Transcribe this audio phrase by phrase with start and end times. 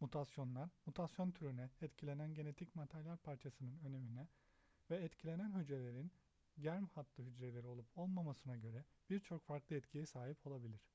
[0.00, 4.28] mutasyonlar mutasyon türüne etkilenen genetik materyal parçasının önemine
[4.90, 6.12] ve etkilenen hücrelerin
[6.58, 10.90] germ hattı hücreleri olup olmamasına göre bir çok farklı etkiye sahip olabilir